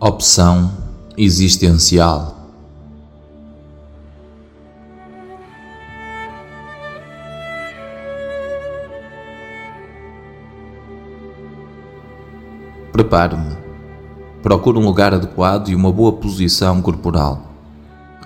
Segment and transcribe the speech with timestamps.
[0.00, 0.70] Opção
[1.16, 2.36] existencial.
[12.92, 13.56] Preparo-me.
[14.40, 17.50] Procuro um lugar adequado e uma boa posição corporal.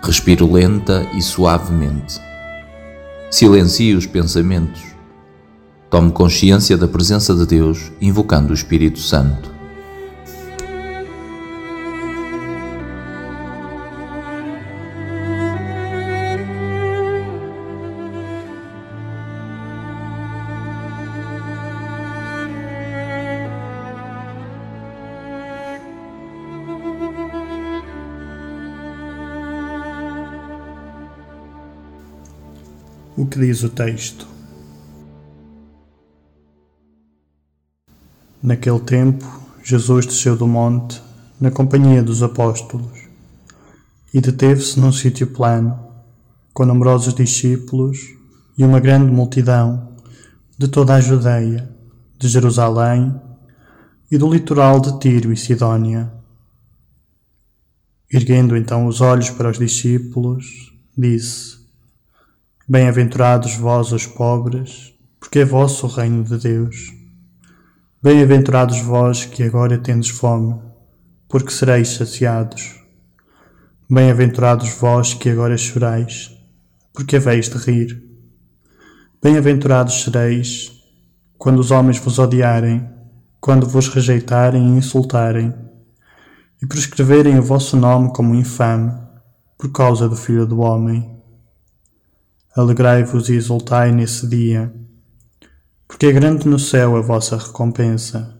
[0.02, 2.20] Respiro lenta e suavemente.
[3.30, 4.82] Silencio os pensamentos.
[5.88, 9.51] Tomo consciência da presença de Deus, invocando o Espírito Santo.
[33.22, 34.26] O que diz o texto?
[38.42, 39.24] Naquele tempo,
[39.62, 41.00] Jesus desceu do monte
[41.40, 42.98] na companhia dos apóstolos
[44.12, 45.78] e deteve-se num sítio plano,
[46.52, 47.96] com numerosos discípulos
[48.58, 49.94] e uma grande multidão
[50.58, 51.72] de toda a Judeia,
[52.18, 53.14] de Jerusalém
[54.10, 56.12] e do litoral de Tiro e Sidônia.
[58.12, 61.61] Erguendo então os olhos para os discípulos, disse:
[62.68, 66.92] Bem-aventurados vós os pobres, porque é vosso o reino de Deus.
[68.00, 70.60] Bem-aventurados vós que agora tendes fome,
[71.28, 72.76] porque sereis saciados.
[73.90, 76.30] Bem-aventurados vós que agora chorais,
[76.94, 78.00] porque haveis de rir.
[79.20, 80.70] Bem-aventurados sereis
[81.36, 82.88] quando os homens vos odiarem,
[83.40, 85.52] quando vos rejeitarem e insultarem,
[86.62, 88.92] e prescreverem o vosso nome como infame,
[89.58, 91.11] por causa do Filho do Homem.
[92.54, 94.70] Alegrai-vos e exultai nesse dia,
[95.88, 98.38] porque é grande no céu a vossa recompensa.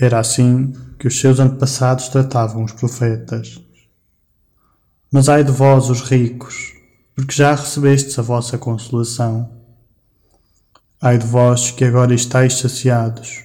[0.00, 3.60] Era assim que os seus antepassados tratavam os profetas.
[5.12, 6.74] Mas ai de vós, os ricos,
[7.14, 9.48] porque já recebestes a vossa consolação.
[11.00, 13.44] Ai de vós que agora estáis saciados,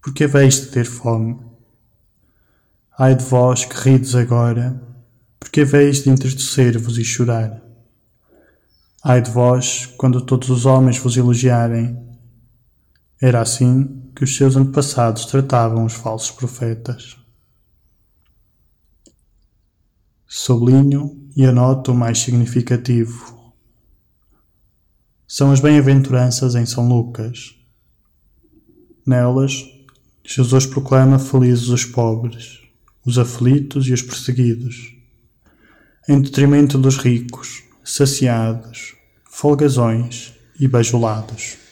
[0.00, 1.36] porque haveis de ter fome.
[2.96, 4.80] Ai de vós que rides agora,
[5.40, 7.65] porque haveis de entristecer-vos e chorar.
[9.02, 12.04] Ai de vós, quando todos os homens vos elogiarem.
[13.20, 17.16] Era assim que os seus antepassados tratavam os falsos profetas.
[20.26, 23.54] Sublinho e anoto o mais significativo.
[25.26, 27.54] São as bem-aventuranças em São Lucas.
[29.06, 29.64] Nelas,
[30.24, 32.60] Jesus proclama felizes os pobres,
[33.04, 34.94] os aflitos e os perseguidos,
[36.08, 41.65] em detrimento dos ricos, saciados, folgazões e bajulados.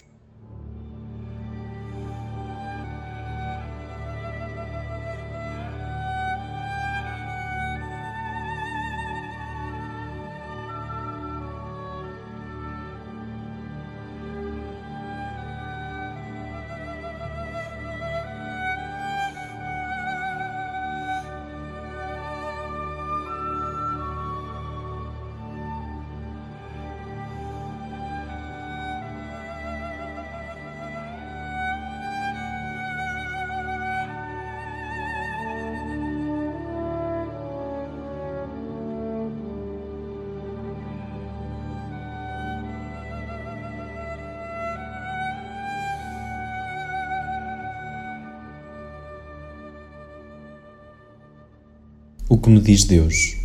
[52.35, 53.37] O que me diz Deus?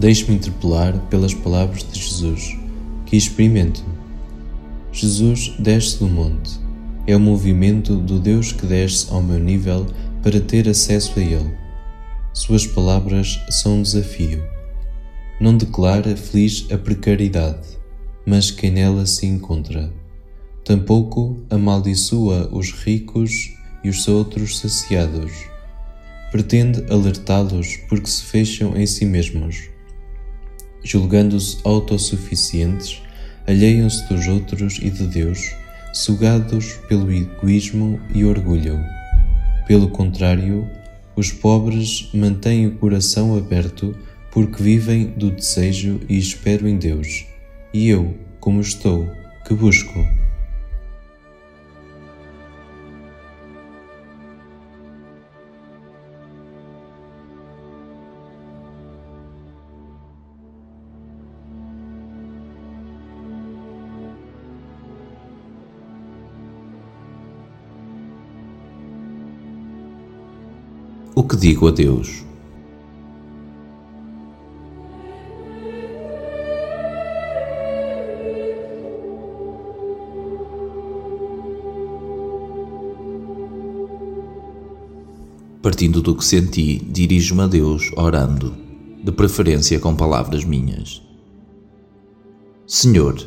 [0.00, 2.56] Deixe-me interpelar pelas palavras de Jesus,
[3.04, 3.84] que experimento.
[4.90, 6.58] Jesus desce do monte.
[7.06, 9.84] É o movimento do Deus que desce ao meu nível
[10.22, 11.54] para ter acesso a Ele.
[12.32, 14.42] Suas palavras são um desafio.
[15.38, 17.68] Não declara feliz a precariedade,
[18.24, 19.92] mas quem nela se encontra.
[20.64, 23.53] Tampouco amaldiçoa os ricos
[23.84, 25.30] e os outros saciados.
[26.32, 29.68] Pretende alertá-los porque se fecham em si mesmos.
[30.82, 33.00] Julgando-se autossuficientes,
[33.46, 35.54] alheiam-se dos outros e de Deus,
[35.92, 38.80] sugados pelo egoísmo e orgulho.
[39.68, 40.68] Pelo contrário,
[41.14, 43.96] os pobres mantêm o coração aberto
[44.32, 47.24] porque vivem do desejo e espero em Deus.
[47.72, 49.08] E eu, como estou,
[49.46, 50.23] que busco.
[71.34, 72.22] Que digo a Deus?
[85.60, 88.54] Partindo do que senti, dirijo-me a Deus orando,
[89.02, 91.02] de preferência com palavras minhas.
[92.64, 93.20] Senhor,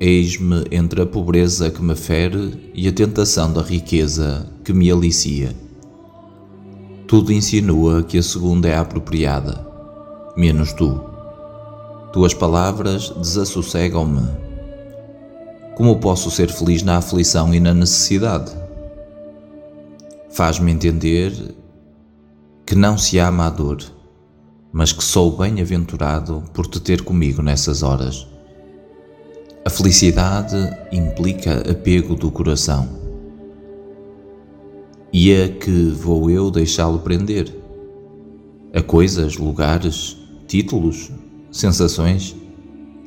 [0.00, 5.63] eis-me entre a pobreza que me fere e a tentação da riqueza que me alicia.
[7.14, 9.64] Tudo insinua que a segunda é a apropriada,
[10.36, 11.00] menos tu.
[12.12, 14.28] Tuas palavras desassossegam-me.
[15.76, 18.50] Como posso ser feliz na aflição e na necessidade?
[20.28, 21.54] Faz-me entender
[22.66, 23.78] que não se ama a dor,
[24.72, 28.26] mas que sou bem-aventurado por te ter comigo nessas horas.
[29.64, 30.56] A felicidade
[30.90, 33.03] implica apego do coração.
[35.16, 37.54] E a que vou eu deixá-lo prender?
[38.74, 40.16] A coisas, lugares,
[40.48, 41.08] títulos,
[41.52, 42.34] sensações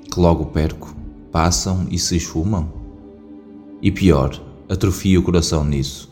[0.09, 0.95] que logo perco,
[1.33, 2.71] passam e se esfumam?
[3.81, 6.09] E pior, atrofio o coração nisso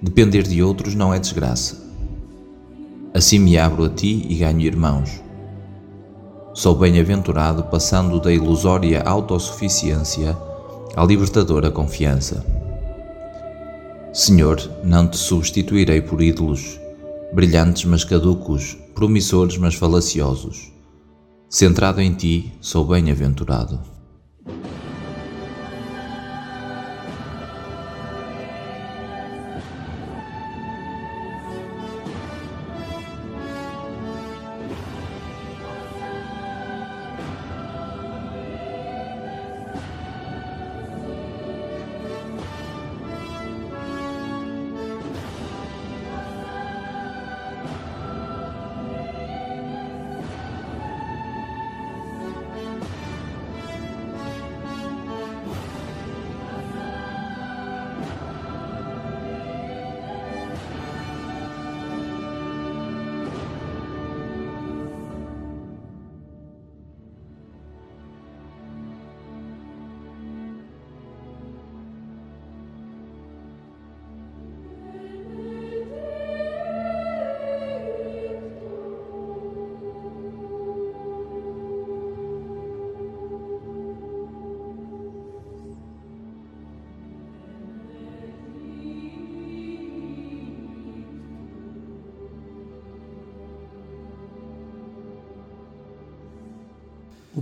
[0.00, 1.86] Depender de outros não é desgraça.
[3.12, 5.20] Assim me abro a ti e ganho irmãos.
[6.54, 10.34] Sou bem-aventurado passando da ilusória autossuficiência
[10.96, 12.61] à libertadora confiança.
[14.12, 16.78] Senhor, não te substituirei por ídolos,
[17.32, 20.70] brilhantes mas caducos, promissores mas falaciosos.
[21.48, 23.91] Centrado em ti, sou bem-aventurado.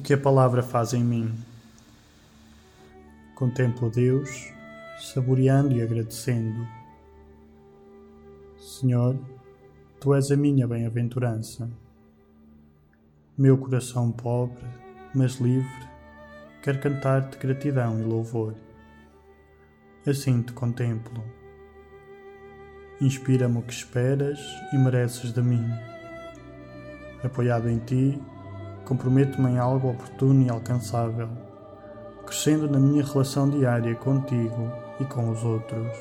[0.01, 1.35] O que a palavra faz em mim.
[3.35, 4.51] Contemplo Deus,
[4.99, 6.67] saboreando e agradecendo.
[8.59, 9.15] Senhor,
[10.01, 11.71] Tu és a minha bem-aventurança.
[13.37, 14.65] Meu coração pobre,
[15.15, 15.89] mas livre,
[16.63, 18.55] quer cantar-te gratidão e louvor.
[20.07, 21.23] Assim te contemplo.
[23.03, 24.41] Inspira-me o que esperas
[24.73, 25.69] e mereces de mim.
[27.23, 28.19] Apoiado em ti,
[28.91, 31.29] comprometo-me em algo oportuno e alcançável,
[32.27, 34.69] crescendo na minha relação diária contigo
[34.99, 35.97] e com os outros.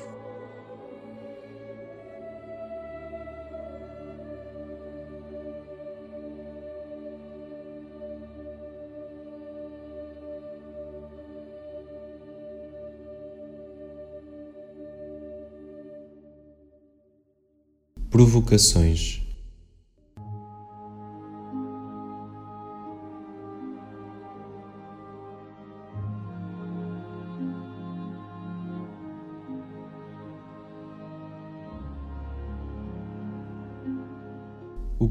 [18.10, 19.29] Provocações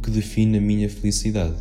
[0.09, 1.55] que define a minha felicidade.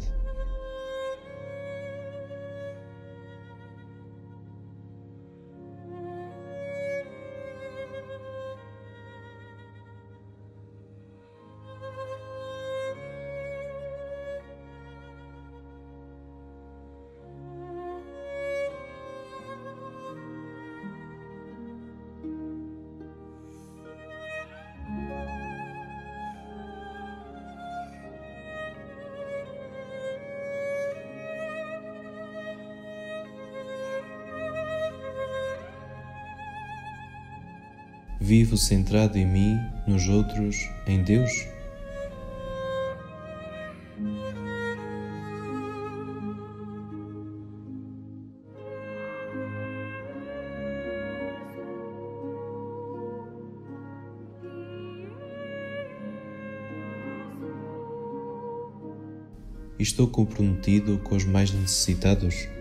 [38.29, 39.57] Vivo centrado em mim,
[39.87, 40.55] nos outros,
[40.87, 41.31] em Deus?
[59.79, 62.58] Estou comprometido com os mais necessitados?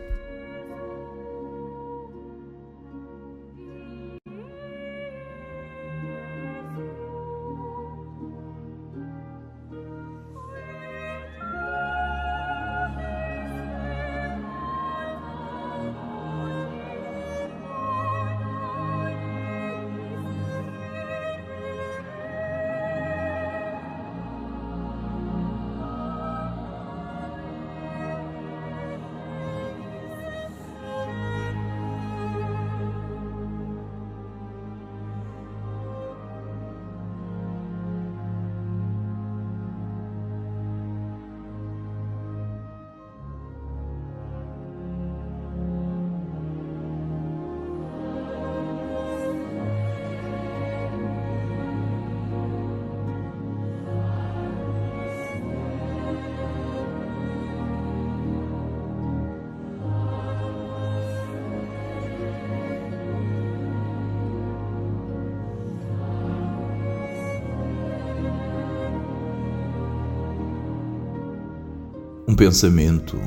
[72.37, 73.19] Pensamento.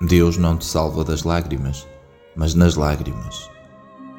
[0.00, 1.86] Deus não te salva das lágrimas,
[2.34, 3.48] mas nas lágrimas.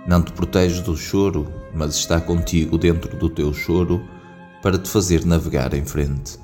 [0.08, 1.46] Não te protege do choro,
[1.76, 4.02] mas está contigo dentro do teu choro
[4.64, 6.40] para te fazer navegar em frente.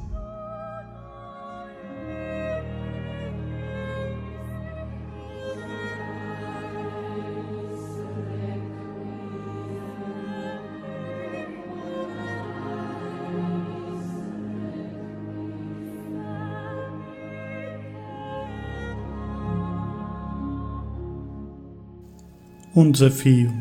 [22.77, 23.53] Um desafio.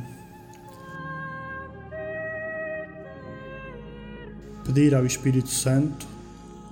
[4.64, 6.04] Pedir ao Espírito Santo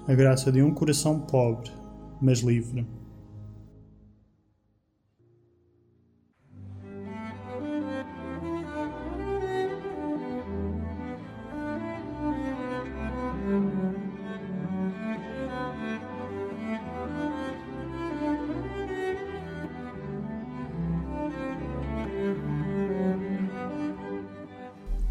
[0.08, 1.70] a graça de um coração pobre,
[2.20, 2.84] mas livre.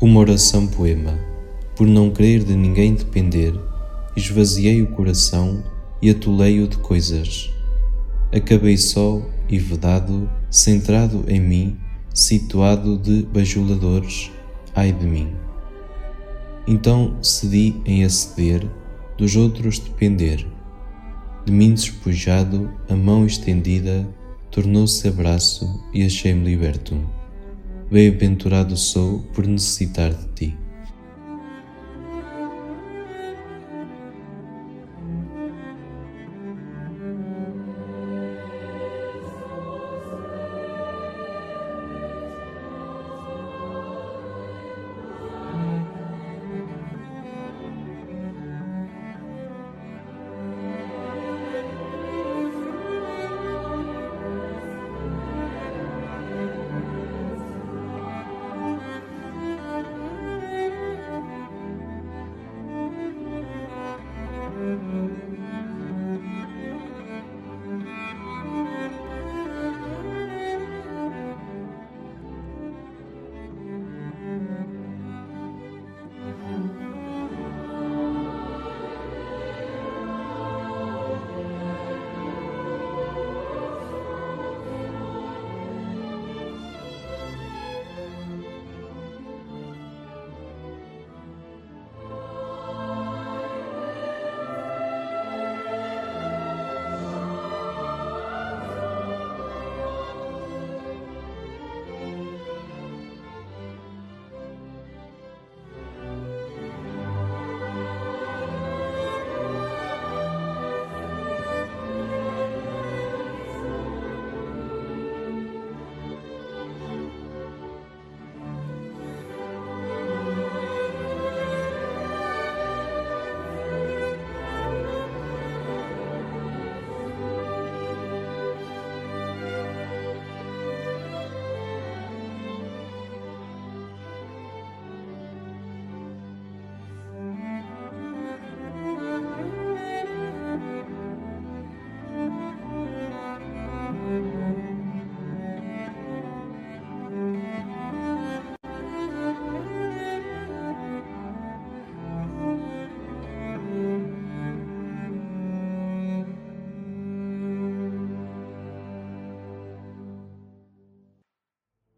[0.01, 1.15] Uma oração poema.
[1.75, 3.53] Por não querer de ninguém depender,
[4.17, 5.63] esvaziei o coração
[6.01, 7.51] e atolei-o de coisas.
[8.35, 11.77] Acabei só e vedado, centrado em mim,
[12.15, 14.31] situado de bajuladores,
[14.73, 15.35] ai de mim.
[16.67, 18.67] Então cedi em aceder,
[19.19, 20.47] dos outros depender.
[21.45, 24.09] De mim despojado, a mão estendida,
[24.49, 27.20] tornou-se abraço e achei-me liberto.
[27.91, 30.60] Bem-aventurado sou por necessitar de ti.